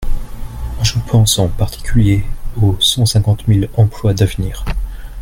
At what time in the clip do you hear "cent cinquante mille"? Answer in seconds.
2.79-3.69